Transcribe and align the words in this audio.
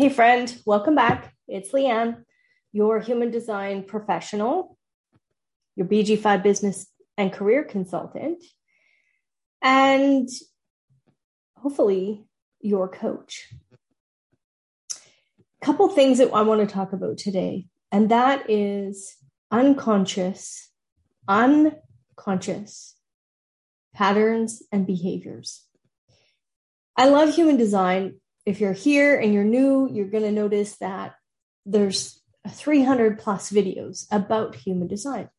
Hey, 0.00 0.08
friend, 0.08 0.58
welcome 0.64 0.94
back. 0.94 1.34
It's 1.46 1.72
Leanne, 1.72 2.24
your 2.72 3.00
human 3.00 3.30
design 3.30 3.84
professional, 3.84 4.78
your 5.76 5.86
BG5 5.86 6.42
business 6.42 6.86
and 7.18 7.30
career 7.30 7.64
consultant, 7.64 8.42
and 9.60 10.26
hopefully 11.54 12.24
your 12.62 12.88
coach. 12.88 13.52
A 14.90 15.66
couple 15.66 15.86
things 15.90 16.16
that 16.16 16.32
I 16.32 16.40
want 16.44 16.66
to 16.66 16.74
talk 16.74 16.94
about 16.94 17.18
today, 17.18 17.66
and 17.92 18.10
that 18.10 18.48
is 18.48 19.18
unconscious, 19.50 20.70
unconscious 21.28 22.94
patterns 23.92 24.62
and 24.72 24.86
behaviors. 24.86 25.66
I 26.96 27.10
love 27.10 27.34
human 27.34 27.58
design 27.58 28.14
if 28.50 28.60
you're 28.60 28.72
here 28.72 29.16
and 29.18 29.32
you're 29.32 29.44
new, 29.44 29.88
you're 29.90 30.10
going 30.10 30.24
to 30.24 30.32
notice 30.32 30.76
that 30.78 31.14
there's 31.64 32.20
300 32.48 33.18
plus 33.18 33.50
videos 33.50 34.06
about 34.10 34.56
human 34.56 34.88
design. 34.88 35.30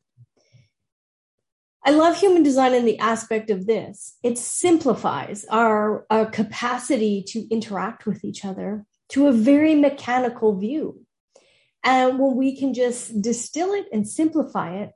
I 1.84 1.92
love 1.92 2.18
human 2.18 2.42
design 2.42 2.74
in 2.74 2.86
the 2.86 3.00
aspect 3.00 3.50
of 3.50 3.66
this. 3.66 4.16
It 4.24 4.38
simplifies 4.38 5.46
our, 5.50 6.06
our 6.10 6.28
capacity 6.28 7.24
to 7.30 7.48
interact 7.50 8.06
with 8.06 8.24
each 8.24 8.46
other 8.46 8.86
to 9.10 9.28
a 9.28 9.34
very 9.34 9.76
mechanical 9.76 10.58
view. 10.58 11.02
And 11.84 12.18
when 12.18 12.38
we 12.38 12.56
can 12.56 12.74
just 12.74 13.22
distill 13.22 13.74
it 13.74 13.88
and 13.92 14.08
simplify 14.08 14.76
it 14.76 14.92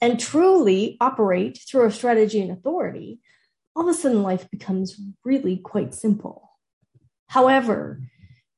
and 0.00 0.20
truly 0.20 0.96
operate 1.00 1.58
through 1.68 1.86
a 1.86 1.90
strategy 1.90 2.40
and 2.40 2.52
authority, 2.52 3.18
all 3.74 3.88
of 3.88 3.88
a 3.88 3.98
sudden 3.98 4.22
life 4.22 4.48
becomes 4.50 5.00
really 5.24 5.56
quite 5.56 5.94
simple. 5.94 6.45
However, 7.26 8.00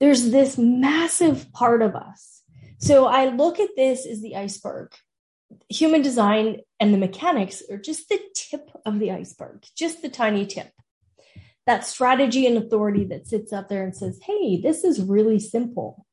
there's 0.00 0.30
this 0.30 0.56
massive 0.58 1.52
part 1.52 1.82
of 1.82 1.94
us. 1.96 2.42
So 2.78 3.06
I 3.06 3.26
look 3.26 3.58
at 3.58 3.70
this 3.76 4.06
as 4.06 4.22
the 4.22 4.36
iceberg. 4.36 4.94
Human 5.68 6.02
design 6.02 6.60
and 6.78 6.92
the 6.92 6.98
mechanics 6.98 7.62
are 7.70 7.78
just 7.78 8.08
the 8.08 8.20
tip 8.34 8.70
of 8.86 8.98
the 8.98 9.10
iceberg, 9.10 9.64
just 9.76 10.02
the 10.02 10.08
tiny 10.08 10.46
tip. 10.46 10.70
That 11.66 11.84
strategy 11.84 12.46
and 12.46 12.56
authority 12.56 13.04
that 13.06 13.26
sits 13.26 13.52
up 13.52 13.68
there 13.68 13.82
and 13.82 13.96
says, 13.96 14.20
hey, 14.22 14.60
this 14.60 14.84
is 14.84 15.02
really 15.02 15.38
simple. 15.40 16.06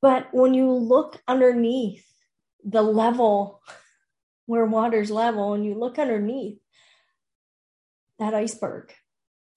But 0.00 0.28
when 0.32 0.54
you 0.54 0.72
look 0.72 1.20
underneath 1.28 2.04
the 2.64 2.82
level 2.82 3.60
where 4.46 4.64
water's 4.64 5.10
level 5.10 5.54
and 5.54 5.64
you 5.64 5.74
look 5.74 5.98
underneath 5.98 6.58
that 8.18 8.34
iceberg, 8.34 8.92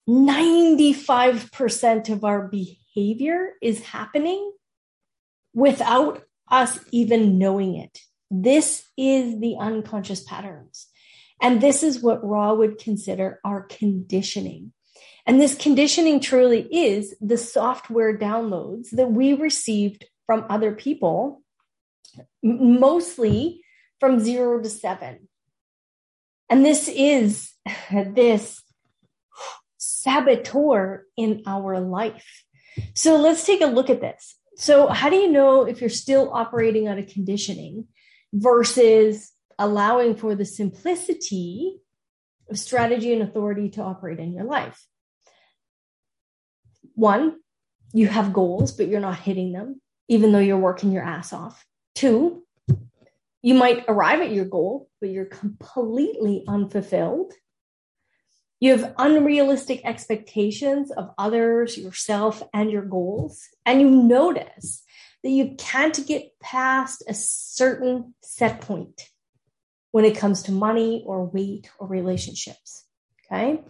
95% 0.08 2.10
of 2.10 2.24
our 2.24 2.48
behavior 2.48 3.52
is 3.60 3.82
happening 3.82 4.52
without 5.52 6.22
us 6.48 6.78
even 6.92 7.38
knowing 7.38 7.76
it. 7.76 7.98
This 8.30 8.84
is 8.96 9.40
the 9.40 9.56
unconscious 9.58 10.22
patterns. 10.22 10.86
And 11.42 11.60
this 11.60 11.82
is 11.82 12.02
what 12.02 12.24
Ra 12.24 12.54
would 12.54 12.78
consider 12.78 13.40
our 13.44 13.62
conditioning. 13.62 14.72
And 15.26 15.40
this 15.40 15.56
conditioning 15.56 16.20
truly 16.20 16.62
is 16.72 17.14
the 17.20 17.36
software 17.36 18.16
downloads 18.16 18.90
that 18.90 19.10
we 19.10 19.32
received 19.32 20.04
from 20.24 20.46
other 20.48 20.72
people, 20.72 21.42
mostly 22.42 23.60
from 23.98 24.20
zero 24.20 24.62
to 24.62 24.68
seven. 24.68 25.28
And 26.48 26.64
this 26.64 26.88
is 26.88 27.52
this 27.90 28.62
saboteur 30.06 31.04
in 31.16 31.42
our 31.46 31.80
life. 31.80 32.44
So 32.94 33.16
let's 33.16 33.44
take 33.44 33.60
a 33.60 33.66
look 33.66 33.90
at 33.90 34.00
this. 34.00 34.36
So, 34.56 34.86
how 34.86 35.10
do 35.10 35.16
you 35.16 35.30
know 35.30 35.66
if 35.66 35.80
you're 35.80 35.90
still 35.90 36.30
operating 36.32 36.86
out 36.86 36.98
of 36.98 37.08
conditioning 37.08 37.88
versus 38.32 39.32
allowing 39.58 40.14
for 40.14 40.34
the 40.34 40.44
simplicity 40.44 41.80
of 42.48 42.58
strategy 42.58 43.12
and 43.12 43.22
authority 43.22 43.70
to 43.70 43.82
operate 43.82 44.20
in 44.20 44.32
your 44.32 44.44
life? 44.44 44.86
One, 46.94 47.36
you 47.92 48.06
have 48.06 48.32
goals, 48.32 48.72
but 48.72 48.88
you're 48.88 49.00
not 49.00 49.18
hitting 49.18 49.52
them, 49.52 49.80
even 50.08 50.32
though 50.32 50.38
you're 50.38 50.56
working 50.56 50.92
your 50.92 51.02
ass 51.02 51.32
off. 51.32 51.66
Two, 51.94 52.44
you 53.42 53.54
might 53.54 53.84
arrive 53.88 54.20
at 54.20 54.32
your 54.32 54.44
goal, 54.44 54.88
but 55.00 55.10
you're 55.10 55.26
completely 55.26 56.44
unfulfilled 56.46 57.32
you 58.60 58.76
have 58.76 58.94
unrealistic 58.98 59.82
expectations 59.84 60.90
of 60.90 61.10
others, 61.18 61.76
yourself, 61.76 62.42
and 62.54 62.70
your 62.70 62.84
goals. 62.84 63.42
And 63.64 63.80
you 63.80 63.90
notice 63.90 64.82
that 65.22 65.30
you 65.30 65.54
can't 65.58 66.06
get 66.06 66.38
past 66.40 67.04
a 67.08 67.14
certain 67.14 68.14
set 68.22 68.60
point 68.60 69.08
when 69.90 70.04
it 70.04 70.16
comes 70.16 70.44
to 70.44 70.52
money 70.52 71.02
or 71.06 71.26
weight 71.26 71.70
or 71.78 71.86
relationships. 71.86 72.84
Okay. 73.26 73.60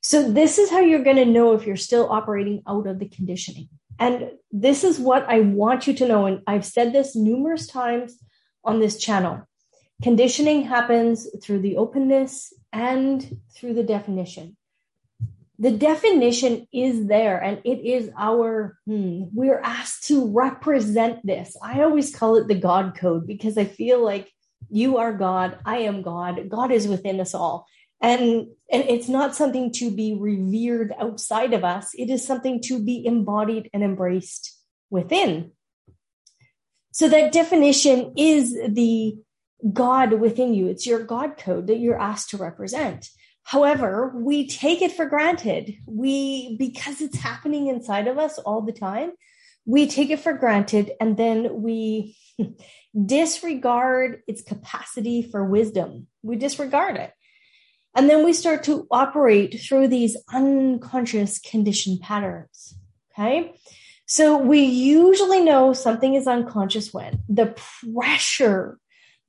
So 0.00 0.30
this 0.30 0.58
is 0.58 0.70
how 0.70 0.80
you're 0.80 1.02
going 1.02 1.16
to 1.16 1.24
know 1.24 1.54
if 1.54 1.66
you're 1.66 1.76
still 1.76 2.08
operating 2.08 2.62
out 2.66 2.86
of 2.86 2.98
the 2.98 3.08
conditioning. 3.08 3.68
And 3.98 4.30
this 4.52 4.84
is 4.84 4.98
what 4.98 5.28
I 5.28 5.40
want 5.40 5.86
you 5.86 5.94
to 5.94 6.06
know. 6.06 6.26
And 6.26 6.42
I've 6.46 6.64
said 6.64 6.92
this 6.92 7.16
numerous 7.16 7.66
times 7.66 8.16
on 8.64 8.78
this 8.80 8.96
channel. 8.98 9.42
Conditioning 10.02 10.62
happens 10.62 11.26
through 11.42 11.58
the 11.60 11.76
openness 11.76 12.52
and 12.72 13.40
through 13.56 13.74
the 13.74 13.82
definition. 13.82 14.56
The 15.58 15.72
definition 15.72 16.68
is 16.72 17.06
there 17.06 17.38
and 17.42 17.60
it 17.64 17.84
is 17.84 18.10
our, 18.16 18.78
hmm, 18.86 19.24
we're 19.32 19.60
asked 19.60 20.04
to 20.04 20.30
represent 20.32 21.26
this. 21.26 21.56
I 21.60 21.82
always 21.82 22.14
call 22.14 22.36
it 22.36 22.46
the 22.46 22.54
God 22.54 22.96
code 22.96 23.26
because 23.26 23.58
I 23.58 23.64
feel 23.64 24.04
like 24.04 24.30
you 24.70 24.98
are 24.98 25.12
God, 25.12 25.58
I 25.64 25.78
am 25.78 26.02
God, 26.02 26.48
God 26.48 26.70
is 26.70 26.86
within 26.86 27.18
us 27.20 27.34
all. 27.34 27.66
And, 28.00 28.46
and 28.70 28.84
it's 28.84 29.08
not 29.08 29.34
something 29.34 29.72
to 29.74 29.90
be 29.90 30.14
revered 30.14 30.94
outside 31.00 31.52
of 31.52 31.64
us, 31.64 31.90
it 31.94 32.08
is 32.08 32.24
something 32.24 32.62
to 32.62 32.80
be 32.80 33.04
embodied 33.04 33.68
and 33.72 33.82
embraced 33.82 34.56
within. 34.90 35.50
So 36.92 37.08
that 37.08 37.32
definition 37.32 38.14
is 38.16 38.52
the 38.52 39.16
God 39.72 40.14
within 40.14 40.54
you. 40.54 40.68
It's 40.68 40.86
your 40.86 41.02
God 41.04 41.36
code 41.36 41.66
that 41.66 41.78
you're 41.78 42.00
asked 42.00 42.30
to 42.30 42.36
represent. 42.36 43.08
However, 43.42 44.12
we 44.14 44.46
take 44.46 44.82
it 44.82 44.92
for 44.92 45.06
granted. 45.06 45.76
We, 45.86 46.56
because 46.58 47.00
it's 47.00 47.18
happening 47.18 47.68
inside 47.68 48.06
of 48.06 48.18
us 48.18 48.38
all 48.38 48.60
the 48.62 48.72
time, 48.72 49.12
we 49.64 49.86
take 49.86 50.10
it 50.10 50.20
for 50.20 50.32
granted 50.32 50.92
and 51.00 51.16
then 51.16 51.62
we 51.62 52.16
disregard 53.06 54.22
its 54.26 54.42
capacity 54.42 55.22
for 55.22 55.44
wisdom. 55.44 56.06
We 56.22 56.36
disregard 56.36 56.96
it. 56.96 57.12
And 57.94 58.08
then 58.08 58.24
we 58.24 58.32
start 58.32 58.64
to 58.64 58.86
operate 58.90 59.60
through 59.60 59.88
these 59.88 60.16
unconscious 60.32 61.38
conditioned 61.38 62.00
patterns. 62.00 62.74
Okay. 63.12 63.54
So 64.06 64.38
we 64.38 64.60
usually 64.60 65.40
know 65.40 65.72
something 65.72 66.14
is 66.14 66.26
unconscious 66.26 66.94
when 66.94 67.22
the 67.28 67.54
pressure 67.92 68.78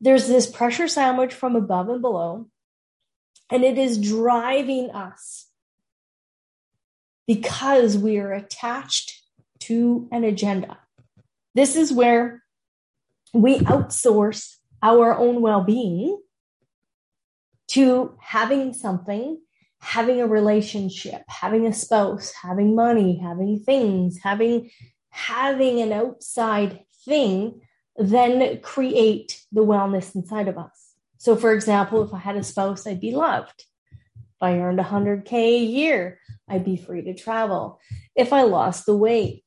there's 0.02 0.28
this 0.28 0.48
pressure 0.48 0.88
sandwich 0.88 1.34
from 1.34 1.56
above 1.56 1.90
and 1.90 2.02
below, 2.02 2.48
and 3.50 3.64
it 3.64 3.78
is 3.78 3.98
driving 3.98 4.92
us 4.92 5.48
because 7.28 7.98
we 7.98 8.18
are 8.18 8.34
attached 8.34 9.22
to 9.60 10.08
an 10.12 10.24
agenda. 10.24 10.78
This 11.54 11.76
is 11.76 11.92
where 11.92 12.44
we 13.34 13.60
outsource 13.60 14.56
our 14.82 15.18
own 15.18 15.42
well 15.42 15.64
being 15.64 16.20
to 17.68 18.18
having 18.20 18.74
something, 18.74 19.40
having 19.80 20.22
a 20.22 20.28
relationship, 20.28 21.24
having 21.28 21.68
a 21.68 21.74
spouse, 21.74 22.34
having 22.42 22.76
money, 22.76 23.20
having 23.22 23.60
things, 23.60 24.20
having 24.24 24.72
having 25.12 25.82
an 25.82 25.92
outside 25.92 26.86
thing 27.06 27.62
then 28.00 28.60
create 28.62 29.42
the 29.52 29.64
wellness 29.64 30.16
inside 30.16 30.48
of 30.48 30.58
us. 30.58 30.96
So, 31.18 31.36
for 31.36 31.54
example, 31.54 32.02
if 32.02 32.14
I 32.14 32.18
had 32.18 32.38
a 32.38 32.44
spouse, 32.44 32.88
I'd 32.88 33.02
be 33.02 33.12
loved. 33.12 33.66
If 33.92 34.42
I 34.42 34.58
earned 34.58 34.80
100K 34.80 35.34
a 35.34 35.60
year, 35.60 36.20
I'd 36.48 36.64
be 36.64 36.78
free 36.78 37.02
to 37.04 37.14
travel. 37.14 37.80
If 38.16 38.32
I 38.32 38.44
lost 38.44 38.86
the 38.86 38.96
weight, 38.96 39.44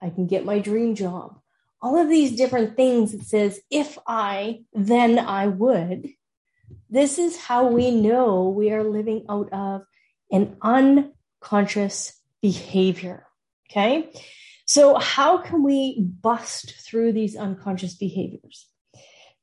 I 0.00 0.08
can 0.08 0.26
get 0.26 0.46
my 0.46 0.58
dream 0.58 0.94
job. 0.94 1.38
All 1.82 2.00
of 2.00 2.08
these 2.08 2.34
different 2.34 2.76
things 2.76 3.12
it 3.12 3.24
says, 3.24 3.60
if 3.70 3.98
I, 4.06 4.62
then 4.72 5.18
I 5.18 5.48
would. 5.48 6.08
This 6.88 7.18
is 7.18 7.36
how 7.36 7.66
we 7.66 7.90
know 7.90 8.48
we 8.48 8.72
are 8.72 8.82
living 8.82 9.26
out 9.28 9.52
of 9.52 9.82
an 10.30 10.56
unconscious 10.62 12.18
behavior. 12.40 13.26
Okay. 13.70 14.10
So, 14.66 14.98
how 14.98 15.38
can 15.38 15.62
we 15.62 16.00
bust 16.00 16.74
through 16.86 17.12
these 17.12 17.36
unconscious 17.36 17.94
behaviors? 17.94 18.66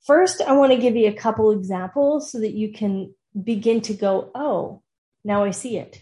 First, 0.06 0.42
I 0.42 0.54
want 0.54 0.72
to 0.72 0.80
give 0.80 0.96
you 0.96 1.08
a 1.08 1.14
couple 1.14 1.52
examples 1.52 2.32
so 2.32 2.40
that 2.40 2.54
you 2.54 2.74
can 2.74 3.14
begin 3.44 3.82
to 3.82 3.94
go, 3.94 4.32
oh, 4.34 4.82
now 5.24 5.44
I 5.44 5.52
see 5.52 5.78
it. 5.78 6.02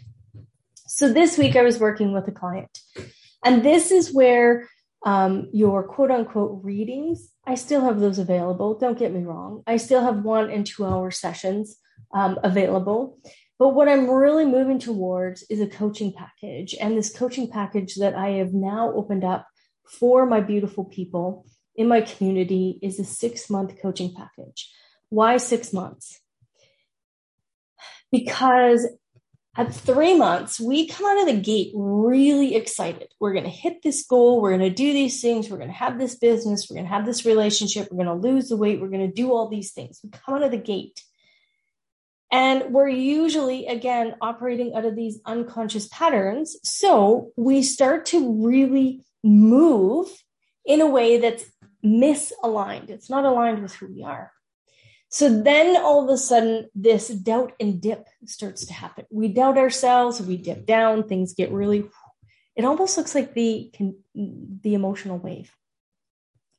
So, 0.88 1.12
this 1.12 1.38
week 1.38 1.56
I 1.56 1.64
was 1.64 1.80
working 1.80 2.14
with 2.14 2.28
a 2.28 2.32
client 2.32 2.80
And 3.46 3.64
this 3.64 3.92
is 3.92 4.14
where 4.14 4.70
um, 5.06 5.50
your 5.54 5.84
quote 5.84 6.12
unquote 6.12 6.64
readings, 6.64 7.30
I 7.46 7.56
still 7.56 7.82
have 7.82 8.00
those 8.00 8.20
available. 8.20 8.78
Don't 8.78 9.00
get 9.00 9.14
me 9.14 9.24
wrong. 9.24 9.64
I 9.68 9.78
still 9.78 10.02
have 10.02 10.24
one 10.24 10.50
and 10.50 10.66
two 10.66 10.86
hour 10.86 11.12
sessions 11.12 11.78
um, 12.14 12.40
available. 12.44 13.18
But 13.60 13.76
what 13.76 13.90
I'm 13.90 14.10
really 14.10 14.46
moving 14.46 14.80
towards 14.80 15.44
is 15.50 15.60
a 15.60 15.68
coaching 15.68 16.14
package. 16.14 16.74
And 16.80 16.98
this 16.98 17.14
coaching 17.14 17.52
package 17.52 17.96
that 17.96 18.16
I 18.16 18.30
have 18.38 18.54
now 18.54 18.94
opened 18.94 19.26
up 19.26 19.46
for 19.86 20.26
my 20.26 20.40
beautiful 20.40 20.86
people 20.86 21.46
in 21.76 21.88
my 21.88 22.02
community 22.02 22.80
is 22.82 23.00
a 23.00 23.04
six 23.04 23.50
month 23.50 23.82
coaching 23.82 24.14
package. 24.16 24.72
Why 25.10 25.38
six 25.38 25.74
months? 25.74 26.22
Because 28.12 28.88
at 29.58 29.74
three 29.74 30.16
months, 30.16 30.58
we 30.60 30.88
come 30.88 31.06
out 31.06 31.20
of 31.20 31.36
the 31.36 31.42
gate 31.42 31.72
really 31.76 32.56
excited. 32.56 33.10
We're 33.20 33.34
going 33.34 33.44
to 33.44 33.50
hit 33.50 33.82
this 33.84 34.06
goal. 34.06 34.40
We're 34.42 34.58
going 34.58 34.70
to 34.70 34.76
do 34.76 34.94
these 34.94 35.22
things. 35.22 35.50
We're 35.50 35.58
going 35.58 35.70
to 35.70 35.76
have 35.76 36.00
this 36.00 36.16
business. 36.16 36.68
We're 36.70 36.76
going 36.76 36.88
to 36.88 36.94
have 36.94 37.06
this 37.06 37.26
relationship. 37.26 37.90
We're 37.92 38.06
going 38.06 38.22
to 38.22 38.28
lose 38.28 38.48
the 38.48 38.58
weight. 38.58 38.80
We're 38.80 38.88
going 38.88 39.06
to 39.06 39.14
do 39.14 39.34
all 39.34 39.50
these 39.50 39.74
things. 39.74 40.00
We 40.02 40.12
come 40.12 40.36
out 40.36 40.44
of 40.44 40.52
the 40.52 40.58
gate. 40.58 41.04
And 42.32 42.72
we're 42.72 42.90
usually, 42.90 43.66
again, 43.66 44.16
operating 44.22 44.76
out 44.76 44.86
of 44.86 44.96
these 44.96 45.20
unconscious 45.26 45.88
patterns. 45.88 46.58
So 46.64 47.32
we 47.36 47.64
start 47.64 48.06
to 48.08 48.46
really 48.46 49.04
move 49.24 50.08
in 50.64 50.82
a 50.82 50.88
way 50.88 51.18
that's 51.18 51.46
misaligned. 51.84 52.90
It's 52.90 53.10
not 53.10 53.26
aligned 53.26 53.64
with 53.64 53.74
who 53.74 53.88
we 53.88 54.04
are. 54.04 54.32
So 55.10 55.42
then 55.42 55.76
all 55.76 56.04
of 56.04 56.10
a 56.10 56.18
sudden, 56.18 56.68
this 56.76 57.08
doubt 57.08 57.54
and 57.60 57.82
dip 57.82 58.06
starts 58.26 58.68
to 58.68 58.74
happen. 58.74 59.06
We 59.10 59.30
doubt 59.30 59.58
ourselves, 59.58 60.22
we 60.22 60.38
dip 60.38 60.68
down, 60.68 61.08
things 61.08 61.34
get 61.34 61.52
really, 61.52 61.90
it 62.56 62.64
almost 62.64 62.96
looks 62.96 63.16
like 63.16 63.34
the, 63.34 63.72
the 64.14 64.76
emotional 64.76 65.18
wave. 65.18 65.52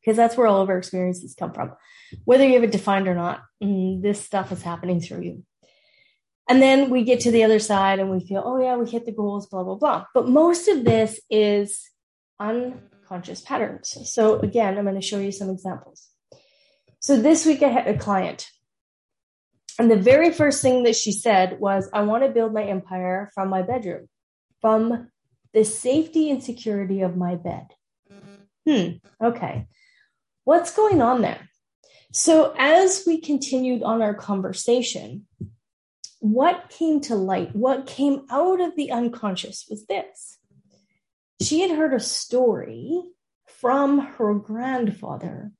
Because 0.00 0.16
that's 0.16 0.36
where 0.36 0.48
all 0.48 0.62
of 0.62 0.68
our 0.68 0.78
experiences 0.78 1.36
come 1.38 1.52
from. 1.52 1.74
Whether 2.24 2.46
you 2.46 2.54
have 2.54 2.64
it 2.64 2.72
defined 2.72 3.06
or 3.06 3.14
not, 3.14 3.42
mm, 3.62 4.02
this 4.02 4.20
stuff 4.20 4.50
is 4.50 4.62
happening 4.62 5.00
through 5.00 5.22
you. 5.22 5.44
And 6.50 6.60
then 6.60 6.90
we 6.90 7.04
get 7.04 7.20
to 7.20 7.30
the 7.30 7.44
other 7.44 7.60
side 7.60 8.00
and 8.00 8.10
we 8.10 8.18
feel, 8.18 8.42
oh, 8.44 8.60
yeah, 8.60 8.76
we 8.76 8.90
hit 8.90 9.06
the 9.06 9.12
goals, 9.12 9.46
blah, 9.46 9.62
blah, 9.62 9.76
blah. 9.76 10.04
But 10.12 10.28
most 10.28 10.66
of 10.66 10.84
this 10.84 11.20
is 11.30 11.88
unconscious 12.40 13.40
patterns. 13.40 13.96
So, 14.12 14.40
again, 14.40 14.76
I'm 14.76 14.82
going 14.82 14.96
to 14.96 15.00
show 15.00 15.20
you 15.20 15.30
some 15.30 15.48
examples. 15.48 16.08
So 16.98 17.20
this 17.20 17.46
week 17.46 17.62
I 17.62 17.68
had 17.68 17.86
a 17.86 17.96
client. 17.96 18.48
And 19.78 19.88
the 19.88 19.96
very 19.96 20.32
first 20.32 20.60
thing 20.60 20.82
that 20.82 20.96
she 20.96 21.12
said 21.12 21.60
was, 21.60 21.88
I 21.92 22.02
want 22.02 22.24
to 22.24 22.30
build 22.30 22.52
my 22.52 22.64
empire 22.64 23.30
from 23.32 23.48
my 23.48 23.62
bedroom, 23.62 24.08
from 24.60 25.08
the 25.54 25.64
safety 25.64 26.30
and 26.30 26.42
security 26.42 27.00
of 27.02 27.16
my 27.16 27.36
bed. 27.36 27.68
Hmm, 28.66 28.88
okay. 29.24 29.68
What's 30.42 30.74
going 30.74 31.00
on 31.00 31.22
there? 31.22 31.48
So, 32.12 32.54
as 32.58 33.04
we 33.06 33.20
continued 33.20 33.84
on 33.84 34.02
our 34.02 34.14
conversation, 34.14 35.26
what 36.20 36.68
came 36.68 37.00
to 37.00 37.16
light, 37.16 37.54
what 37.56 37.86
came 37.86 38.26
out 38.30 38.60
of 38.60 38.76
the 38.76 38.92
unconscious 38.92 39.66
was 39.68 39.86
this. 39.86 40.38
She 41.42 41.60
had 41.60 41.70
heard 41.70 41.94
a 41.94 42.00
story 42.00 43.02
from 43.46 43.98
her 43.98 44.34
grandfather 44.34 45.52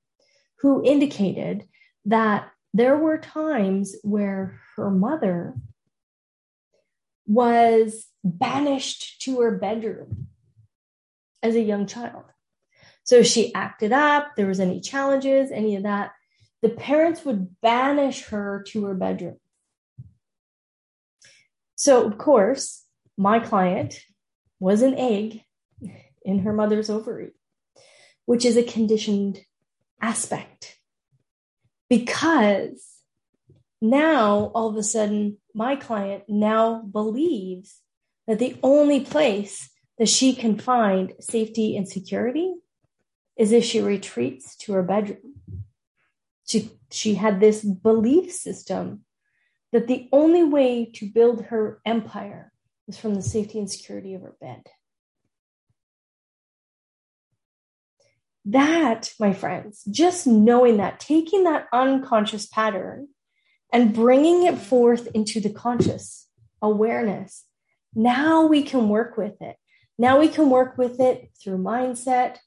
who 0.60 0.84
indicated 0.84 1.66
that 2.04 2.50
there 2.72 2.96
were 2.96 3.18
times 3.18 3.96
where 4.02 4.60
her 4.76 4.90
mother 4.90 5.54
was 7.26 8.06
banished 8.22 9.22
to 9.22 9.40
her 9.40 9.56
bedroom 9.56 10.28
as 11.42 11.54
a 11.54 11.62
young 11.62 11.86
child. 11.86 12.24
So 13.04 13.22
she 13.22 13.54
acted 13.54 13.92
up, 13.92 14.36
there 14.36 14.46
was 14.46 14.60
any 14.60 14.80
challenges, 14.80 15.50
any 15.50 15.76
of 15.76 15.84
that. 15.84 16.12
The 16.62 16.68
parents 16.68 17.24
would 17.24 17.60
banish 17.62 18.26
her 18.26 18.62
to 18.68 18.84
her 18.84 18.94
bedroom. 18.94 19.39
So, 21.80 22.04
of 22.06 22.18
course, 22.18 22.84
my 23.16 23.40
client 23.40 23.98
was 24.58 24.82
an 24.82 24.96
egg 24.98 25.40
in 26.22 26.40
her 26.40 26.52
mother's 26.52 26.90
ovary, 26.90 27.30
which 28.26 28.44
is 28.44 28.58
a 28.58 28.62
conditioned 28.62 29.40
aspect 29.98 30.76
because 31.88 32.86
now 33.80 34.52
all 34.54 34.68
of 34.68 34.76
a 34.76 34.82
sudden 34.82 35.38
my 35.54 35.74
client 35.74 36.24
now 36.28 36.82
believes 36.82 37.78
that 38.26 38.38
the 38.38 38.58
only 38.62 39.00
place 39.00 39.70
that 39.96 40.10
she 40.10 40.34
can 40.34 40.58
find 40.58 41.14
safety 41.18 41.78
and 41.78 41.88
security 41.88 42.56
is 43.38 43.52
if 43.52 43.64
she 43.64 43.80
retreats 43.80 44.54
to 44.56 44.74
her 44.74 44.82
bedroom. 44.82 45.40
She, 46.46 46.72
she 46.90 47.14
had 47.14 47.40
this 47.40 47.64
belief 47.64 48.30
system 48.32 49.06
that 49.72 49.86
the 49.86 50.08
only 50.12 50.42
way 50.42 50.90
to 50.94 51.06
build 51.06 51.44
her 51.46 51.80
empire 51.84 52.52
was 52.86 52.98
from 52.98 53.14
the 53.14 53.22
safety 53.22 53.58
and 53.58 53.70
security 53.70 54.14
of 54.14 54.22
her 54.22 54.34
bed. 54.40 54.62
That, 58.44 59.12
my 59.20 59.32
friends, 59.32 59.84
just 59.90 60.26
knowing 60.26 60.78
that, 60.78 60.98
taking 60.98 61.44
that 61.44 61.68
unconscious 61.72 62.46
pattern 62.46 63.08
and 63.72 63.94
bringing 63.94 64.46
it 64.46 64.58
forth 64.58 65.08
into 65.14 65.40
the 65.40 65.50
conscious 65.50 66.26
awareness, 66.60 67.44
now 67.94 68.46
we 68.46 68.62
can 68.62 68.88
work 68.88 69.16
with 69.16 69.40
it. 69.40 69.56
Now 69.98 70.18
we 70.18 70.28
can 70.28 70.48
work 70.48 70.78
with 70.78 70.98
it 70.98 71.30
through 71.40 71.58
mindset. 71.58 72.38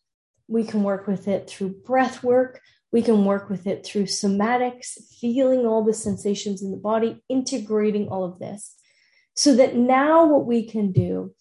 We 0.48 0.64
can 0.64 0.84
work 0.84 1.08
with 1.08 1.28
it 1.28 1.50
through 1.50 1.70
breath 1.86 2.24
work. 2.24 2.60
We 2.94 3.02
can 3.02 3.26
work 3.26 3.50
with 3.50 3.66
it 3.66 3.84
through 3.84 4.04
somatics, 4.04 5.00
feeling 5.20 5.66
all 5.66 5.84
the 5.84 5.94
sensations 5.94 6.62
in 6.62 6.70
the 6.70 6.78
body, 6.78 7.22
integrating 7.28 8.08
all 8.08 8.24
of 8.24 8.38
this. 8.38 8.76
So 9.36 9.56
that 9.56 9.76
now 9.76 10.28
what 10.28 10.46
we 10.46 10.70
can 10.70 10.92
do 10.92 11.34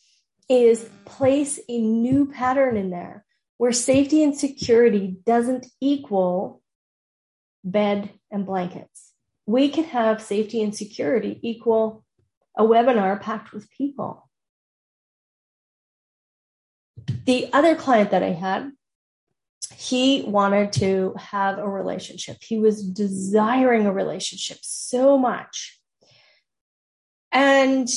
is 0.49 0.89
place 1.05 1.61
a 1.69 1.79
new 1.79 2.25
pattern 2.27 2.79
in 2.79 2.89
there 2.89 3.27
where 3.59 3.71
safety 3.71 4.25
and 4.25 4.37
security 4.37 5.15
doesn't 5.27 5.67
equal 5.79 6.63
bed 7.63 8.11
and 8.31 8.47
blankets. 8.47 9.13
We 9.47 9.69
can 9.69 9.85
have 9.85 10.23
safety 10.23 10.63
and 10.63 10.75
security 10.75 11.39
equal 11.43 12.03
a 12.57 12.65
webinar 12.65 13.21
packed 13.21 13.53
with 13.53 13.71
people. 13.71 14.29
The 17.27 17.53
other 17.53 17.77
client 17.77 18.11
that 18.11 18.23
I 18.23 18.33
had, 18.33 18.73
he 19.77 20.23
wanted 20.23 20.73
to 20.75 21.15
have 21.19 21.59
a 21.59 21.69
relationship. 21.69 22.39
He 22.41 22.59
was 22.59 22.85
desiring 22.85 23.87
a 23.87 23.93
relationship 23.93 24.59
so 24.63 25.19
much. 25.19 25.79
And 27.31 27.89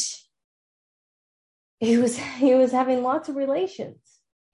he 1.80 1.98
was 1.98 2.18
he 2.38 2.54
was 2.54 2.72
having 2.72 3.04
lots 3.04 3.30
of 3.30 3.36
relations 3.36 3.98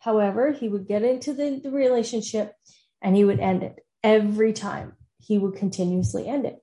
However, 0.02 0.52
he 0.52 0.68
would 0.68 0.88
get 0.88 1.04
into 1.04 1.32
the, 1.32 1.62
the 1.64 1.70
relationship 1.70 2.56
and 3.04 3.16
he 3.16 3.24
would 3.24 3.40
end 3.40 3.62
it 3.62 3.86
every 4.04 4.52
time. 4.52 4.94
He 5.20 5.38
would 5.38 5.56
continuously 5.56 6.28
end 6.28 6.46
it. 6.46 6.58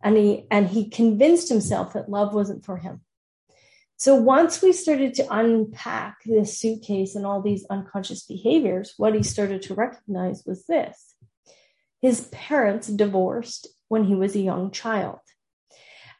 And 0.00 0.16
he 0.16 0.46
and 0.48 0.68
he 0.68 0.88
convinced 0.88 1.48
himself 1.48 1.94
that 1.94 2.08
love 2.08 2.32
wasn't 2.32 2.64
for 2.64 2.76
him. 2.76 3.00
So 3.98 4.14
once 4.14 4.62
we 4.62 4.72
started 4.72 5.14
to 5.14 5.26
unpack 5.28 6.18
this 6.24 6.56
suitcase 6.56 7.16
and 7.16 7.26
all 7.26 7.42
these 7.42 7.66
unconscious 7.68 8.22
behaviors, 8.22 8.94
what 8.96 9.12
he 9.12 9.24
started 9.24 9.60
to 9.62 9.74
recognize 9.74 10.44
was 10.46 10.64
this. 10.66 11.16
His 12.00 12.28
parents 12.28 12.86
divorced 12.86 13.66
when 13.88 14.04
he 14.04 14.14
was 14.14 14.36
a 14.36 14.40
young 14.40 14.70
child. 14.70 15.18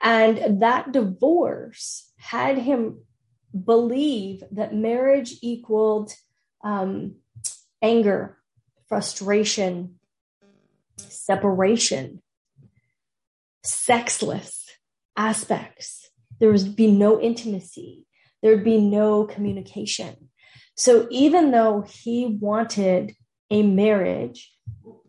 And 0.02 0.60
that 0.60 0.90
divorce 0.90 2.12
had 2.18 2.58
him 2.58 3.02
believe 3.64 4.42
that 4.50 4.74
marriage 4.74 5.36
equaled 5.40 6.12
um, 6.64 7.14
anger, 7.80 8.38
frustration, 8.88 10.00
separation, 10.96 12.22
sexless 13.62 14.66
aspects. 15.16 16.07
There 16.38 16.50
would 16.50 16.76
be 16.76 16.90
no 16.90 17.20
intimacy. 17.20 18.06
There 18.42 18.54
would 18.54 18.64
be 18.64 18.80
no 18.80 19.24
communication. 19.24 20.30
So 20.76 21.08
even 21.10 21.50
though 21.50 21.84
he 21.88 22.26
wanted 22.26 23.14
a 23.50 23.62
marriage, 23.62 24.52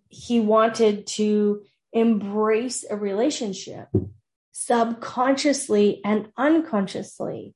he 0.09 0.39
wanted 0.39 1.05
to 1.07 1.63
embrace 1.93 2.85
a 2.89 2.95
relationship 2.95 3.87
subconsciously 4.51 6.01
and 6.03 6.29
unconsciously. 6.37 7.55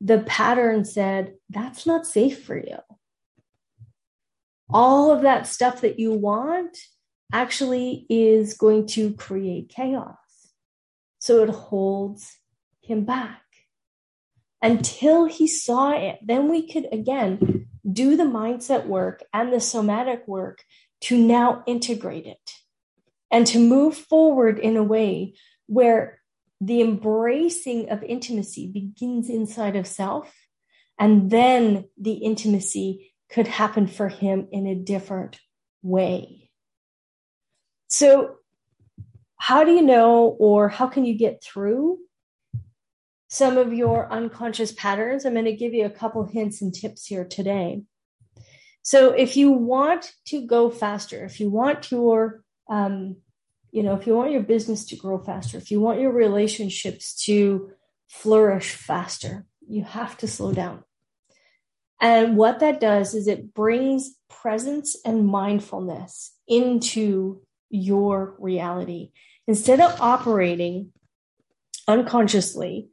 The 0.00 0.18
pattern 0.20 0.84
said, 0.84 1.34
that's 1.48 1.86
not 1.86 2.06
safe 2.06 2.44
for 2.44 2.56
you 2.56 2.78
all 4.72 5.10
of 5.12 5.22
that 5.22 5.46
stuff 5.46 5.82
that 5.82 5.98
you 5.98 6.12
want 6.12 6.76
actually 7.32 8.06
is 8.08 8.54
going 8.54 8.86
to 8.86 9.14
create 9.14 9.68
chaos. 9.68 10.16
So 11.18 11.42
it 11.42 11.50
holds 11.50 12.36
him 12.82 13.04
back 13.04 13.42
until 14.60 15.24
he 15.24 15.46
saw 15.46 15.92
it. 15.92 16.18
Then 16.22 16.48
we 16.48 16.70
could 16.70 16.88
again 16.92 17.66
do 17.90 18.16
the 18.16 18.24
mindset 18.24 18.86
work 18.86 19.24
and 19.32 19.52
the 19.52 19.60
somatic 19.60 20.26
work 20.28 20.62
to 21.02 21.18
now 21.18 21.64
integrate 21.66 22.26
it 22.26 22.52
and 23.30 23.46
to 23.48 23.58
move 23.58 23.96
forward 23.96 24.58
in 24.58 24.76
a 24.76 24.82
way 24.82 25.34
where 25.66 26.20
the 26.60 26.80
embracing 26.80 27.90
of 27.90 28.04
intimacy 28.04 28.68
begins 28.68 29.28
inside 29.28 29.74
of 29.74 29.86
self 29.86 30.32
and 30.98 31.30
then 31.30 31.86
the 31.98 32.12
intimacy 32.12 33.12
could 33.28 33.48
happen 33.48 33.88
for 33.88 34.08
him 34.08 34.46
in 34.52 34.66
a 34.66 34.74
different 34.74 35.40
way. 35.82 36.50
So, 37.88 38.36
how 39.36 39.64
do 39.64 39.72
you 39.72 39.82
know, 39.82 40.36
or 40.38 40.68
how 40.68 40.86
can 40.86 41.04
you 41.04 41.14
get 41.14 41.42
through 41.42 41.98
some 43.32 43.56
of 43.56 43.72
your 43.72 44.12
unconscious 44.12 44.72
patterns? 44.72 45.24
I'm 45.24 45.32
going 45.32 45.46
to 45.46 45.56
give 45.56 45.72
you 45.72 45.86
a 45.86 45.90
couple 45.90 46.26
hints 46.26 46.60
and 46.60 46.72
tips 46.72 47.06
here 47.06 47.24
today. 47.24 47.80
So, 48.82 49.12
if 49.12 49.38
you 49.38 49.52
want 49.52 50.12
to 50.26 50.46
go 50.46 50.68
faster, 50.68 51.24
if 51.24 51.40
you 51.40 51.48
want 51.48 51.90
your, 51.90 52.44
um, 52.68 53.16
you 53.70 53.82
know, 53.82 53.94
if 53.96 54.06
you 54.06 54.14
want 54.14 54.32
your 54.32 54.42
business 54.42 54.84
to 54.86 54.96
grow 54.96 55.18
faster, 55.18 55.56
if 55.56 55.70
you 55.70 55.80
want 55.80 55.98
your 55.98 56.12
relationships 56.12 57.14
to 57.24 57.70
flourish 58.06 58.72
faster, 58.72 59.46
you 59.66 59.82
have 59.82 60.18
to 60.18 60.28
slow 60.28 60.52
down. 60.52 60.84
And 62.02 62.36
what 62.36 62.60
that 62.60 62.80
does 62.80 63.14
is 63.14 63.28
it 63.28 63.54
brings 63.54 64.14
presence 64.28 64.94
and 65.06 65.26
mindfulness 65.26 66.34
into 66.46 67.40
your 67.70 68.34
reality. 68.38 69.12
Instead 69.46 69.80
of 69.80 69.98
operating 70.02 70.92
unconsciously, 71.88 72.90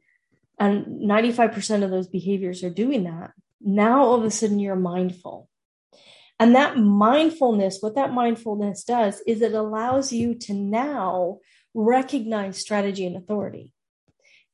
and 0.60 0.84
95% 1.02 1.82
of 1.82 1.90
those 1.90 2.06
behaviors 2.06 2.62
are 2.62 2.70
doing 2.70 3.04
that, 3.04 3.32
now 3.60 4.04
all 4.04 4.14
of 4.14 4.24
a 4.24 4.30
sudden 4.30 4.58
you're 4.58 4.76
mindful. 4.76 5.48
And 6.38 6.54
that 6.54 6.78
mindfulness, 6.78 7.78
what 7.80 7.96
that 7.96 8.12
mindfulness 8.12 8.84
does 8.84 9.20
is 9.26 9.42
it 9.42 9.54
allows 9.54 10.12
you 10.12 10.34
to 10.34 10.54
now 10.54 11.38
recognize 11.74 12.58
strategy 12.58 13.06
and 13.06 13.16
authority. 13.16 13.72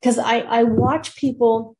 Because 0.00 0.18
I, 0.18 0.38
I 0.40 0.62
watch 0.62 1.16
people 1.16 1.76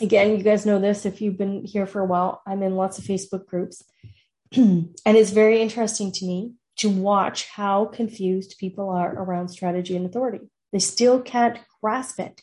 again, 0.00 0.36
you 0.36 0.42
guys 0.42 0.66
know 0.66 0.78
this 0.78 1.06
if 1.06 1.20
you've 1.20 1.38
been 1.38 1.64
here 1.64 1.86
for 1.86 2.00
a 2.00 2.06
while. 2.06 2.42
I'm 2.46 2.62
in 2.62 2.76
lots 2.76 2.98
of 2.98 3.04
Facebook 3.04 3.46
groups. 3.46 3.82
and 4.56 4.94
it's 5.06 5.30
very 5.30 5.60
interesting 5.60 6.12
to 6.12 6.26
me 6.26 6.52
to 6.78 6.88
watch 6.88 7.48
how 7.48 7.86
confused 7.86 8.56
people 8.58 8.90
are 8.90 9.12
around 9.12 9.48
strategy 9.48 9.96
and 9.96 10.06
authority. 10.06 10.40
They 10.72 10.78
still 10.78 11.20
can't 11.20 11.58
grasp 11.82 12.18
it. 12.20 12.40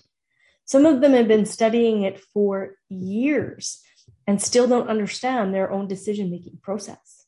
Some 0.69 0.85
of 0.85 1.01
them 1.01 1.13
have 1.13 1.27
been 1.27 1.45
studying 1.45 2.03
it 2.03 2.19
for 2.19 2.75
years 2.89 3.81
and 4.27 4.41
still 4.41 4.67
don't 4.67 4.89
understand 4.89 5.53
their 5.53 5.71
own 5.71 5.88
decision 5.88 6.29
making 6.29 6.59
process. 6.61 7.25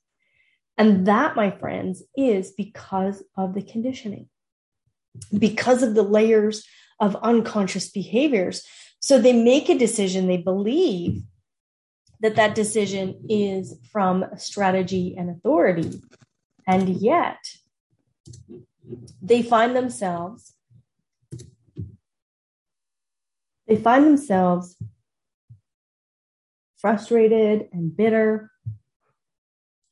And 0.77 1.07
that, 1.07 1.35
my 1.35 1.51
friends, 1.51 2.03
is 2.15 2.51
because 2.51 3.23
of 3.35 3.53
the 3.53 3.63
conditioning, 3.63 4.29
because 5.37 5.83
of 5.83 5.95
the 5.95 6.03
layers 6.03 6.65
of 6.99 7.15
unconscious 7.23 7.89
behaviors 7.89 8.63
so 9.01 9.17
they 9.17 9.33
make 9.33 9.67
a 9.67 9.77
decision, 9.77 10.27
they 10.27 10.37
believe 10.37 11.23
that 12.19 12.35
that 12.35 12.53
decision 12.53 13.25
is 13.27 13.79
from 13.91 14.25
strategy 14.37 15.15
and 15.17 15.31
authority. 15.31 15.99
And 16.67 16.87
yet 16.87 17.39
they 19.21 19.41
find 19.41 19.75
themselves 19.75 20.53
they 23.71 23.77
find 23.77 24.05
themselves 24.05 24.75
frustrated 26.77 27.69
and 27.71 27.95
bitter 27.95 28.51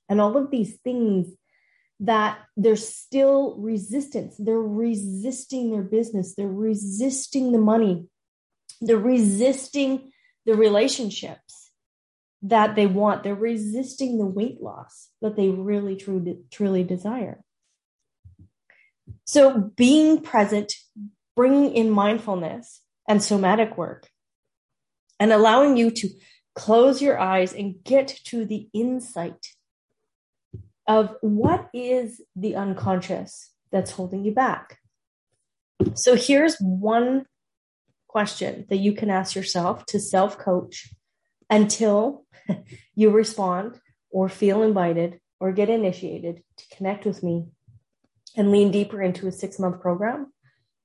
and 0.09 0.19
all 0.19 0.35
of 0.35 0.51
these 0.51 0.75
things 0.83 1.27
that 2.01 2.39
there's 2.57 2.85
still 2.85 3.55
resistance. 3.57 4.35
They're 4.37 4.59
resisting 4.59 5.71
their 5.71 5.83
business, 5.83 6.35
they're 6.35 6.45
resisting 6.49 7.53
the 7.53 7.57
money, 7.57 8.09
they're 8.81 8.97
resisting 8.97 10.11
the 10.45 10.55
relationships 10.55 11.71
that 12.41 12.75
they 12.75 12.85
want. 12.85 13.23
They're 13.23 13.33
resisting 13.33 14.17
the 14.17 14.25
weight 14.25 14.61
loss 14.61 15.07
that 15.21 15.37
they 15.37 15.47
really 15.47 15.95
truly, 15.95 16.39
truly 16.51 16.83
desire. 16.83 17.45
So 19.23 19.71
being 19.77 20.19
present, 20.19 20.73
bringing 21.33 21.73
in 21.73 21.89
mindfulness 21.89 22.81
and 23.09 23.21
somatic 23.21 23.75
work 23.75 24.07
and 25.19 25.33
allowing 25.33 25.75
you 25.75 25.89
to 25.89 26.09
close 26.55 27.01
your 27.01 27.19
eyes 27.19 27.53
and 27.53 27.83
get 27.83 28.07
to 28.25 28.45
the 28.45 28.69
insight 28.71 29.47
of 30.87 31.15
what 31.21 31.69
is 31.73 32.21
the 32.35 32.55
unconscious 32.55 33.51
that's 33.71 33.91
holding 33.91 34.23
you 34.23 34.31
back. 34.31 34.77
So 35.95 36.15
here's 36.15 36.57
one 36.59 37.25
question 38.07 38.65
that 38.69 38.77
you 38.77 38.93
can 38.93 39.09
ask 39.09 39.35
yourself 39.35 39.85
to 39.87 39.99
self 39.99 40.37
coach 40.37 40.89
until 41.49 42.25
you 42.95 43.09
respond 43.09 43.79
or 44.11 44.29
feel 44.29 44.61
invited 44.63 45.19
or 45.39 45.51
get 45.51 45.69
initiated 45.69 46.43
to 46.57 46.75
connect 46.75 47.05
with 47.05 47.23
me 47.23 47.47
and 48.35 48.51
lean 48.51 48.71
deeper 48.71 49.01
into 49.01 49.27
a 49.27 49.31
six 49.31 49.57
month 49.57 49.79
program 49.81 50.31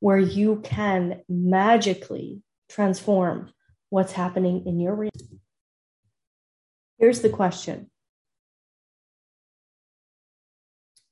where 0.05 0.19
you 0.19 0.61
can 0.63 1.23
magically 1.31 2.43
transform 2.69 3.51
what's 3.89 4.13
happening 4.13 4.63
in 4.67 4.79
your 4.79 4.95
reality. 4.95 5.39
Here's 6.99 7.23
the 7.23 7.31
question 7.31 7.91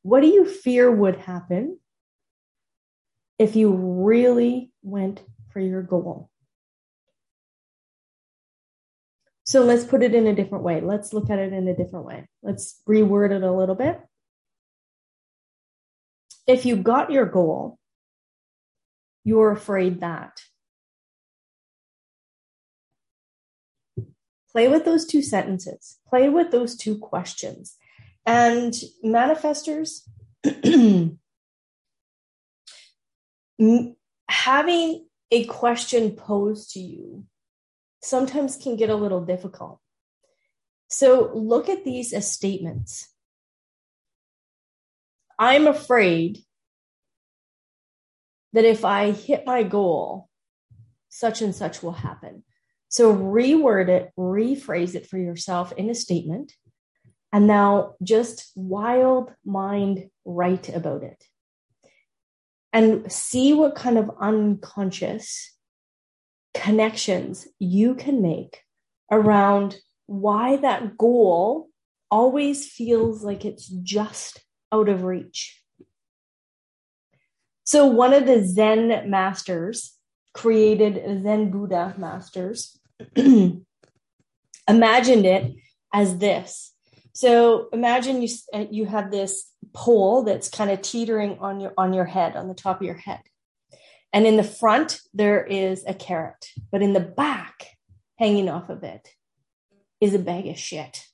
What 0.02 0.20
do 0.20 0.26
you 0.26 0.44
fear 0.44 0.90
would 0.90 1.16
happen 1.16 1.78
if 3.38 3.56
you 3.56 3.72
really 3.72 4.70
went 4.82 5.22
for 5.54 5.60
your 5.60 5.82
goal. 5.82 6.28
So 9.44 9.62
let's 9.62 9.84
put 9.84 10.02
it 10.02 10.14
in 10.14 10.26
a 10.26 10.34
different 10.34 10.64
way. 10.64 10.82
Let's 10.82 11.14
look 11.14 11.30
at 11.30 11.38
it 11.38 11.54
in 11.54 11.66
a 11.66 11.74
different 11.74 12.04
way. 12.04 12.28
Let's 12.42 12.82
reword 12.86 13.34
it 13.34 13.42
a 13.42 13.52
little 13.52 13.74
bit. 13.74 13.98
If 16.46 16.66
you 16.66 16.76
got 16.76 17.10
your 17.10 17.24
goal, 17.24 17.78
you're 19.24 19.52
afraid 19.52 20.00
that. 20.00 20.40
Play 24.50 24.68
with 24.68 24.84
those 24.84 25.06
two 25.06 25.22
sentences, 25.22 25.98
play 26.06 26.28
with 26.28 26.50
those 26.50 26.76
two 26.76 26.98
questions. 26.98 27.76
And 28.26 28.74
manifestors, 29.04 30.02
having 34.28 35.06
a 35.30 35.44
question 35.44 36.10
posed 36.12 36.72
to 36.72 36.80
you 36.80 37.24
sometimes 38.02 38.56
can 38.56 38.76
get 38.76 38.90
a 38.90 38.94
little 38.94 39.24
difficult. 39.24 39.80
So 40.88 41.30
look 41.34 41.68
at 41.70 41.84
these 41.84 42.12
as 42.12 42.30
statements. 42.30 43.08
I'm 45.38 45.66
afraid 45.66 46.40
that 48.52 48.64
if 48.64 48.84
I 48.84 49.10
hit 49.10 49.46
my 49.46 49.62
goal, 49.62 50.28
such 51.08 51.42
and 51.42 51.54
such 51.54 51.82
will 51.82 51.92
happen. 51.92 52.44
So 52.88 53.14
reword 53.14 53.88
it, 53.88 54.10
rephrase 54.18 54.94
it 54.94 55.06
for 55.06 55.18
yourself 55.18 55.72
in 55.72 55.88
a 55.88 55.94
statement, 55.94 56.52
and 57.32 57.46
now 57.46 57.94
just 58.02 58.52
wild 58.54 59.32
mind 59.44 60.10
write 60.24 60.68
about 60.68 61.02
it 61.02 61.24
and 62.72 63.10
see 63.10 63.52
what 63.52 63.74
kind 63.74 63.98
of 63.98 64.10
unconscious 64.20 65.54
connections 66.54 67.48
you 67.58 67.94
can 67.94 68.22
make 68.22 68.60
around 69.10 69.76
why 70.06 70.56
that 70.56 70.96
goal 70.96 71.68
always 72.10 72.68
feels 72.68 73.24
like 73.24 73.44
it's 73.44 73.68
just 73.68 74.42
out 74.70 74.88
of 74.88 75.02
reach. 75.02 75.61
So, 77.72 77.86
one 77.86 78.12
of 78.12 78.26
the 78.26 78.46
Zen 78.46 79.08
masters 79.08 79.96
created 80.34 81.22
Zen 81.22 81.50
Buddha 81.50 81.94
masters, 81.96 82.78
imagined 83.16 83.64
it 85.24 85.54
as 85.90 86.18
this. 86.18 86.74
So, 87.14 87.70
imagine 87.72 88.20
you, 88.20 88.28
uh, 88.52 88.66
you 88.70 88.84
have 88.84 89.10
this 89.10 89.50
pole 89.72 90.22
that's 90.22 90.50
kind 90.50 90.70
of 90.70 90.82
teetering 90.82 91.38
on 91.38 91.60
your 91.60 91.72
on 91.78 91.94
your 91.94 92.04
head 92.04 92.36
on 92.36 92.48
the 92.48 92.54
top 92.54 92.82
of 92.82 92.86
your 92.86 92.94
head 92.94 93.22
and 94.12 94.26
in 94.26 94.36
the 94.36 94.44
front 94.44 95.00
there 95.14 95.42
is 95.42 95.82
a 95.86 95.94
carrot 95.94 96.48
but 96.70 96.82
in 96.82 96.92
the 96.92 97.00
back 97.00 97.68
hanging 98.18 98.50
off 98.50 98.68
of 98.68 98.82
it 98.82 99.08
is 99.98 100.12
a 100.12 100.18
bag 100.18 100.46
of 100.46 100.58
shit 100.58 101.06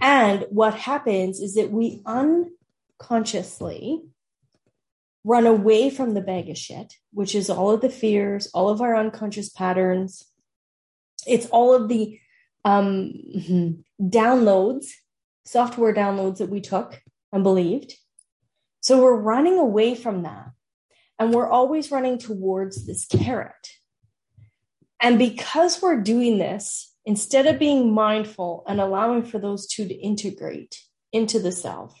and 0.00 0.46
what 0.50 0.74
happens 0.74 1.38
is 1.38 1.54
that 1.54 1.70
we 1.70 2.02
unconsciously 2.06 4.02
run 5.24 5.46
away 5.46 5.88
from 5.88 6.14
the 6.14 6.20
bag 6.20 6.48
of 6.48 6.58
shit 6.58 6.94
which 7.12 7.34
is 7.34 7.48
all 7.48 7.70
of 7.70 7.80
the 7.80 7.90
fears 7.90 8.48
all 8.54 8.68
of 8.68 8.80
our 8.80 8.96
unconscious 8.96 9.48
patterns 9.48 10.32
it's 11.26 11.46
all 11.46 11.74
of 11.74 11.88
the 11.88 12.18
um, 12.64 13.12
downloads, 14.00 14.86
software 15.44 15.94
downloads 15.94 16.38
that 16.38 16.50
we 16.50 16.60
took 16.60 17.00
and 17.32 17.42
believed. 17.42 17.94
So 18.80 19.02
we're 19.02 19.16
running 19.16 19.58
away 19.58 19.94
from 19.94 20.22
that. 20.22 20.50
And 21.18 21.32
we're 21.32 21.48
always 21.48 21.92
running 21.92 22.18
towards 22.18 22.86
this 22.86 23.06
carrot. 23.06 23.68
And 25.00 25.18
because 25.18 25.80
we're 25.80 26.00
doing 26.00 26.38
this, 26.38 26.92
instead 27.04 27.46
of 27.46 27.58
being 27.58 27.92
mindful 27.92 28.64
and 28.66 28.80
allowing 28.80 29.24
for 29.24 29.38
those 29.38 29.66
two 29.66 29.86
to 29.86 29.94
integrate 29.94 30.80
into 31.12 31.38
the 31.38 31.52
self, 31.52 32.00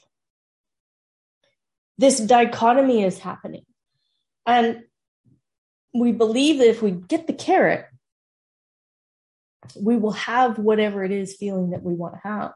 this 1.98 2.18
dichotomy 2.18 3.04
is 3.04 3.18
happening. 3.18 3.64
And 4.46 4.82
we 5.94 6.12
believe 6.12 6.58
that 6.58 6.68
if 6.68 6.82
we 6.82 6.90
get 6.90 7.26
the 7.26 7.32
carrot, 7.32 7.86
we 9.80 9.96
will 9.96 10.12
have 10.12 10.58
whatever 10.58 11.04
it 11.04 11.12
is 11.12 11.36
feeling 11.36 11.70
that 11.70 11.82
we 11.82 11.94
want 11.94 12.14
to 12.14 12.20
have. 12.28 12.52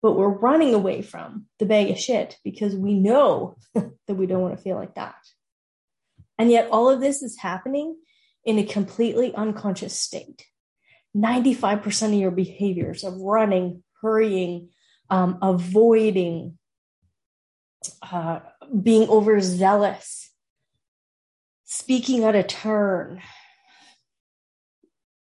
But 0.00 0.12
we're 0.12 0.28
running 0.28 0.74
away 0.74 1.02
from 1.02 1.46
the 1.58 1.66
bag 1.66 1.90
of 1.90 1.98
shit 1.98 2.38
because 2.42 2.74
we 2.74 2.94
know 2.94 3.56
that 3.74 4.14
we 4.14 4.26
don't 4.26 4.42
want 4.42 4.56
to 4.56 4.62
feel 4.62 4.76
like 4.76 4.94
that. 4.94 5.14
And 6.38 6.50
yet, 6.50 6.68
all 6.70 6.88
of 6.88 7.00
this 7.00 7.22
is 7.22 7.38
happening 7.38 7.96
in 8.44 8.58
a 8.58 8.64
completely 8.64 9.34
unconscious 9.34 9.96
state. 9.96 10.44
95% 11.16 12.08
of 12.08 12.14
your 12.14 12.30
behaviors 12.30 13.04
of 13.04 13.16
running, 13.18 13.84
hurrying, 14.00 14.70
um, 15.10 15.38
avoiding, 15.42 16.58
uh, 18.02 18.40
being 18.82 19.08
overzealous, 19.08 20.30
speaking 21.64 22.24
out 22.24 22.34
of 22.34 22.46
turn, 22.46 23.20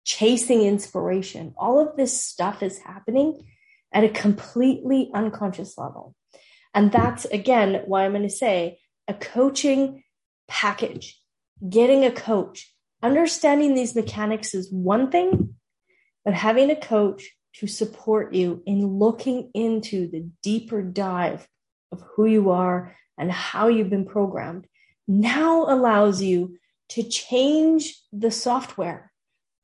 chasing 0.04 0.62
inspiration. 0.62 1.54
All 1.56 1.80
of 1.80 1.96
this 1.96 2.22
stuff 2.22 2.62
is 2.62 2.78
happening 2.78 3.46
at 3.92 4.04
a 4.04 4.08
completely 4.08 5.10
unconscious 5.14 5.76
level. 5.78 6.14
And 6.74 6.92
that's 6.92 7.24
again 7.26 7.82
why 7.86 8.04
I'm 8.04 8.12
going 8.12 8.22
to 8.22 8.30
say 8.30 8.78
a 9.06 9.14
coaching 9.14 10.02
package, 10.46 11.20
getting 11.68 12.04
a 12.04 12.10
coach, 12.10 12.72
understanding 13.02 13.74
these 13.74 13.94
mechanics 13.94 14.54
is 14.54 14.72
one 14.72 15.10
thing, 15.10 15.54
but 16.24 16.34
having 16.34 16.70
a 16.70 16.76
coach 16.76 17.30
to 17.54 17.66
support 17.66 18.34
you 18.34 18.62
in 18.66 18.86
looking 18.86 19.50
into 19.54 20.08
the 20.08 20.28
deeper 20.42 20.82
dive 20.82 21.48
of 21.92 22.02
who 22.14 22.26
you 22.26 22.50
are 22.50 22.96
and 23.16 23.30
how 23.30 23.68
you've 23.68 23.90
been 23.90 24.06
programmed 24.06 24.66
now 25.06 25.64
allows 25.64 26.22
you 26.22 26.58
to 26.90 27.02
change 27.02 27.94
the 28.12 28.30
software 28.30 29.10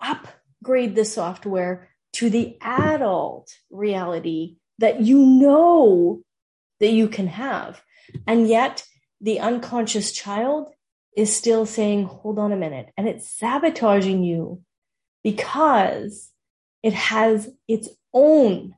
upgrade 0.01 0.95
the 0.95 1.05
software 1.05 1.91
to 2.13 2.31
the 2.31 2.57
adult 2.61 3.51
reality 3.71 4.57
that 4.79 5.01
you 5.01 5.19
know 5.19 6.23
that 6.81 6.93
you 6.93 7.09
can 7.09 7.27
have. 7.27 7.83
And 8.27 8.49
yet 8.49 8.85
the 9.21 9.41
unconscious 9.41 10.13
child 10.13 10.69
is 11.17 11.35
still 11.35 11.67
saying, 11.67 12.05
hold 12.05 12.39
on 12.39 12.53
a 12.53 12.57
minute. 12.57 12.91
And 12.97 13.09
it's 13.09 13.31
sabotaging 13.31 14.25
you 14.25 14.63
because 15.23 16.31
it 16.83 16.93
has 16.93 17.51
its 17.69 17.89
own 18.13 18.75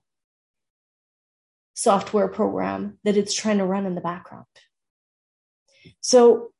software 1.77 2.27
program 2.27 2.99
that 3.05 3.17
it's 3.17 3.35
trying 3.35 3.59
to 3.59 3.67
run 3.67 3.87
in 3.87 3.95
the 3.95 4.01
background. 4.01 4.47
So 6.01 6.51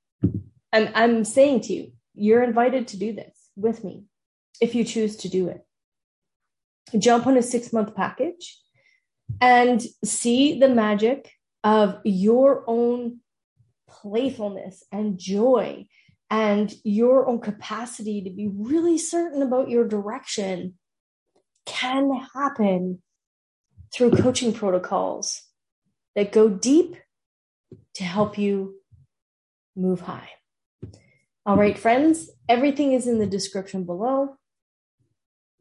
I'm, 0.73 0.91
I'm 0.95 1.25
saying 1.25 1.63
to 1.63 1.73
you, 1.73 1.93
you're 2.15 2.43
invited 2.43 2.89
to 2.89 2.99
do 2.99 3.13
this 3.13 3.35
with 3.57 3.83
me 3.83 4.05
if 4.61 4.75
you 4.75 4.85
choose 4.85 5.17
to 5.19 5.29
do 5.29 5.49
it. 5.49 5.63
Jump 6.99 7.27
on 7.27 7.37
a 7.37 7.43
six 7.43 7.73
month 7.73 7.97
package 7.97 8.59
and 9.41 9.83
see 10.05 10.61
the 10.61 10.69
magic 10.69 11.33
of 11.65 11.99
your 12.05 12.63
own 12.69 13.21
playfulness 13.89 14.85
and 14.93 15.19
joy 15.19 15.87
and 16.31 16.75
your 16.85 17.27
own 17.27 17.41
capacity 17.41 18.23
to 18.23 18.31
be 18.31 18.49
really 18.49 18.99
certain 18.99 19.43
about 19.43 19.71
your 19.71 19.89
direction 19.89 20.75
can 21.65 22.13
happen 22.35 23.03
through 23.97 24.11
coaching 24.11 24.53
protocols 24.53 25.43
that 26.15 26.31
go 26.31 26.51
deep 26.51 26.97
to 27.95 28.05
help 28.05 28.37
you 28.37 28.75
move 29.75 30.03
high. 30.03 30.29
All 31.47 31.57
right, 31.57 31.79
friends, 31.79 32.31
everything 32.47 32.93
is 32.93 33.07
in 33.07 33.19
the 33.19 33.27
description 33.27 33.85
below. 33.85 34.37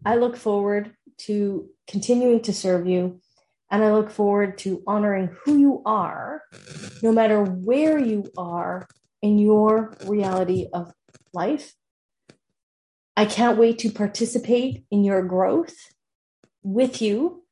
I 0.06 0.16
look 0.16 0.36
forward 0.36 0.92
to 1.20 1.70
continuing 1.88 2.42
to 2.42 2.54
serve 2.54 2.86
you. 2.88 3.22
And 3.72 3.84
I 3.84 3.94
look 3.94 4.12
forward 4.12 4.58
to 4.60 4.84
honoring 4.86 5.36
who 5.44 5.58
you 5.58 5.82
are, 5.86 6.44
no 7.02 7.12
matter 7.12 7.42
where 7.42 7.98
you 7.98 8.26
are 8.38 8.88
in 9.22 9.40
your 9.40 9.96
reality 10.06 10.68
of 10.74 10.94
life. 11.34 11.74
I 13.16 13.26
can't 13.26 13.58
wait 13.58 13.80
to 13.80 13.90
participate 13.90 14.84
in 14.92 15.06
your 15.06 15.24
growth 15.24 15.76
with 16.64 17.02
you 17.02 17.45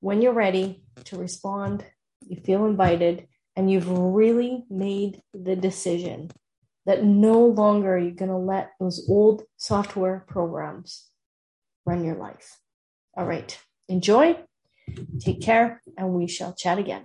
when 0.00 0.22
you're 0.22 0.32
ready 0.32 0.82
to 1.04 1.16
respond. 1.16 1.84
You 2.26 2.36
feel 2.36 2.66
invited, 2.66 3.28
and 3.56 3.70
you've 3.70 3.88
really 3.88 4.64
made 4.70 5.22
the 5.32 5.56
decision 5.56 6.30
that 6.86 7.04
no 7.04 7.46
longer 7.46 7.98
you're 7.98 8.12
going 8.12 8.30
to 8.30 8.36
let 8.36 8.72
those 8.78 9.06
old 9.08 9.42
software 9.56 10.24
programs 10.28 11.08
run 11.86 12.04
your 12.04 12.16
life. 12.16 12.58
All 13.16 13.26
right. 13.26 13.58
Enjoy. 13.88 14.38
Take 15.20 15.40
care, 15.40 15.82
and 15.96 16.14
we 16.14 16.26
shall 16.26 16.52
chat 16.54 16.78
again. 16.78 17.04